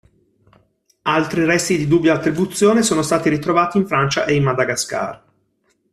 Altri 1.03 1.45
resti 1.45 1.77
di 1.77 1.85
dubbia 1.85 2.15
attribuzione 2.15 2.81
sono 2.81 3.03
stati 3.03 3.29
ritrovati 3.29 3.77
in 3.77 3.85
Francia 3.85 4.25
e 4.25 4.33
in 4.33 4.41
Madagascar. 4.41 5.23